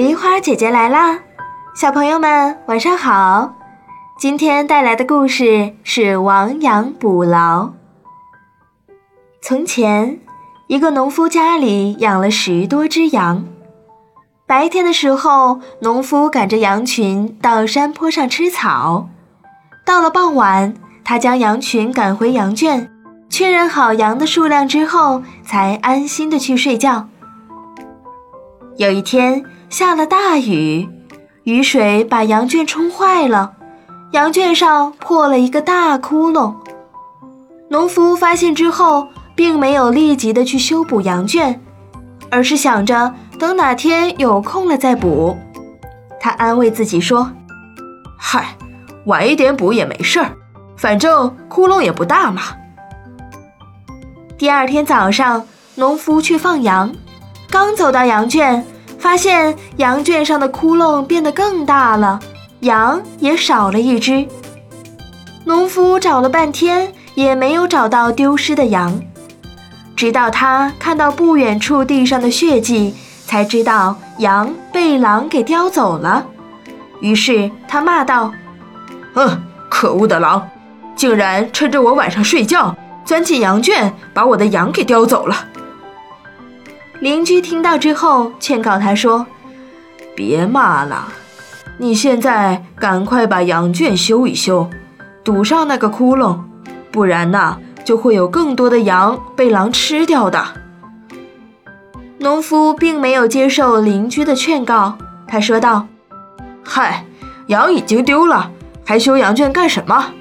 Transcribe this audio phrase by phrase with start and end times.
[0.00, 1.18] 梨花姐姐来啦，
[1.74, 3.54] 小朋友们晚上好。
[4.18, 7.72] 今天带来的故事是亡羊补牢。
[9.42, 10.18] 从前，
[10.68, 13.44] 一个农夫家里养了十多只羊。
[14.46, 19.06] 白天的时候，农夫赶着羊群到山坡上吃草。
[19.84, 20.72] 到了傍晚，
[21.04, 22.90] 他将羊群赶回羊圈，
[23.28, 27.06] 确认好羊的数量之后，才安心的去睡觉。
[28.78, 29.44] 有一天。
[29.70, 30.88] 下了大雨，
[31.44, 33.52] 雨水把羊圈冲坏了，
[34.10, 36.56] 羊圈上破了一个大窟窿。
[37.68, 39.06] 农夫发现之后，
[39.36, 41.62] 并没有立即的去修补羊圈，
[42.30, 45.38] 而是想着等哪天有空了再补。
[46.18, 47.30] 他安慰自己说
[48.18, 48.56] ：“嗨，
[49.06, 50.32] 晚一点补也没事儿，
[50.76, 52.42] 反正窟窿也不大嘛。”
[54.36, 56.92] 第二天早上，农夫去放羊，
[57.48, 58.66] 刚走到羊圈。
[59.00, 62.20] 发现羊圈上的窟窿变得更大了，
[62.60, 64.28] 羊也少了一只。
[65.44, 69.00] 农夫找了半天也没有找到丢失的羊，
[69.96, 72.94] 直到他看到不远处地上的血迹，
[73.26, 76.26] 才知道羊被狼给叼走了。
[77.00, 78.30] 于是他骂道
[79.16, 80.46] ：“嗯，可恶的狼，
[80.94, 82.76] 竟然趁着我晚上睡觉
[83.06, 85.46] 钻进羊圈，把我的羊给叼走了。”
[87.00, 89.26] 邻居听到之后，劝告他说
[90.14, 91.08] ：“别骂了，
[91.78, 94.68] 你现在赶快把羊圈修一修，
[95.24, 96.38] 堵上那个窟窿，
[96.92, 100.44] 不然呢，就会有更多的羊被狼吃掉的。”
[102.20, 105.86] 农夫并没有接受邻居的劝告，他说道
[106.62, 107.06] ：“嗨，
[107.46, 108.50] 羊已经丢了，
[108.84, 110.12] 还修羊圈干什么？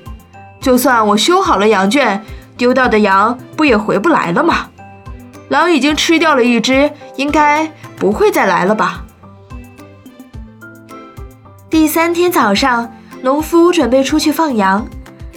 [0.62, 2.24] 就算我修好了羊圈，
[2.56, 4.68] 丢掉的羊不也回不来了吗？”
[5.50, 9.04] 狼已经吃掉了一只，应该不会再来了吧？
[11.70, 14.88] 第三天早上，农夫准备出去放羊，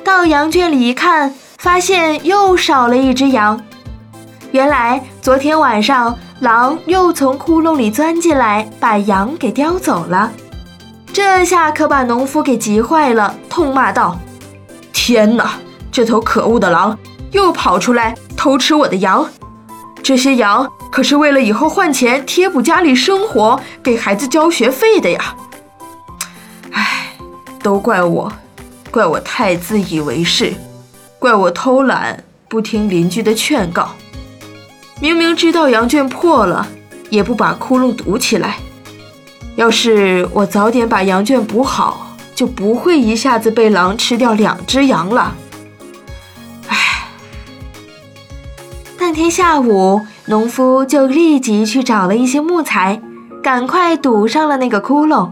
[0.04, 3.60] 到羊圈里一看，发现又少了一只羊。
[4.50, 10.30] 原来昨天晚上狼又从窟窿里钻进来，把羊给叼走了。
[11.10, 14.18] 这下可把农夫给急坏了，痛骂道
[14.92, 15.54] ：“天哪，
[15.90, 16.98] 这头可恶的狼
[17.32, 19.26] 又跑出来偷吃我的羊！”
[20.02, 25.36] 这些羊可是为了以后换钱贴补家里生活、给孩子交学费的呀！
[26.72, 27.14] 唉，
[27.62, 28.32] 都怪我，
[28.90, 30.52] 怪我太自以为是，
[31.18, 33.90] 怪我偷懒不听邻居的劝告。
[35.00, 36.66] 明明知道羊圈破了，
[37.08, 38.58] 也不把窟窿堵起来。
[39.56, 45.34] 要是我早点把羊圈补好，就不会一下子被狼吃掉两只羊了。
[49.12, 52.98] 那天下午，农夫就立即去找了一些木材，
[53.42, 55.28] 赶快堵上了那个窟窿，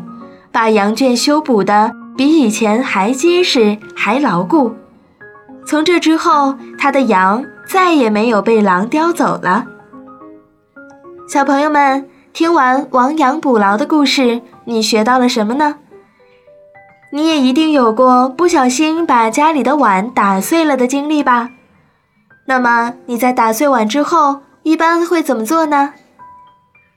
[0.53, 4.75] 把羊圈修补的比以前还结实、还牢固。
[5.65, 9.65] 从这之后，他的羊再也没有被狼叼走了。
[11.27, 15.77] 小朋友们，听完亡羊补牢的故事，你学到了什么呢？
[17.15, 21.49] 你也一定有过不小心把家里的碗打碎了的经历吧？
[22.51, 25.95] 那么你在打碎碗之后，一般会怎么做呢？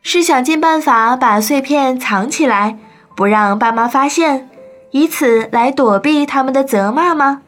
[0.01, 2.79] 是想尽办法把碎片藏起来，
[3.15, 4.49] 不让爸妈发现，
[4.89, 7.43] 以此来躲避他们的责骂吗？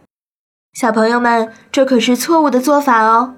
[0.76, 3.34] 小朋友们，这可是错误的做法哦。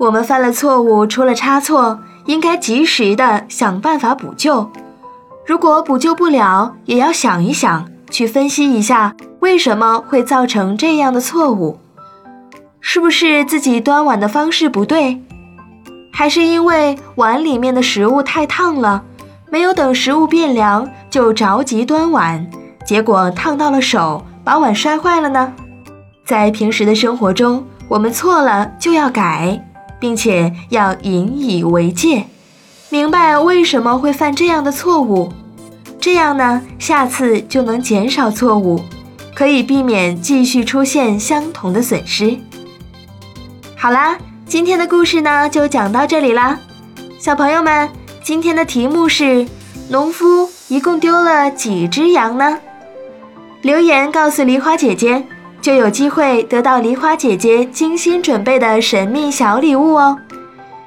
[0.00, 4.70] 我们犯了错误，出了差错，应该及时的想办法补救。
[5.46, 11.78] 如果补救不了，也要想一想，去分析一下为什么会造成这样的错误。
[12.88, 15.20] 是不是自己端碗的方式不对，
[16.12, 19.02] 还是因为碗里面的食物太烫了，
[19.50, 22.48] 没有等食物变凉就着急端碗，
[22.86, 25.52] 结果烫到了手，把碗摔坏了呢？
[26.24, 29.60] 在平时的生活中，我们错了就要改，
[29.98, 32.26] 并且要引以为戒，
[32.88, 35.32] 明白为什么会犯这样的错误，
[35.98, 38.80] 这样呢，下次就能减少错误，
[39.34, 42.38] 可以避免继续出现相同的损失。
[43.78, 46.58] 好啦，今天的故事呢就讲到这里啦。
[47.18, 47.88] 小朋友们，
[48.24, 49.46] 今天的题目是：
[49.90, 52.58] 农夫一共丢了几只羊呢？
[53.60, 55.22] 留言告诉梨花姐姐，
[55.60, 60.18] 就有机会得到梨花姐姐精心准备的神秘小礼物哦。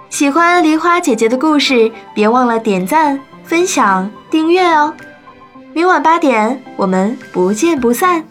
[0.10, 4.92] 喜欢梨花姐姐的故事，别忘了点赞、分享、订阅哦。
[5.74, 8.24] 明晚八点，我们不见不散。